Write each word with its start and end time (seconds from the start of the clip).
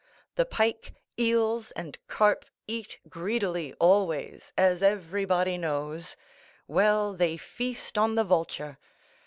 The 0.33 0.45
pike, 0.47 0.95
eels, 1.19 1.69
and 1.75 1.99
carp 2.07 2.45
eat 2.65 2.97
greedily 3.07 3.73
always, 3.75 4.51
as 4.57 4.81
everybody 4.81 5.59
knows—well, 5.59 7.13
they 7.13 7.37
feast 7.37 7.99
on 7.99 8.15
the 8.15 8.23
vulture. 8.23 8.79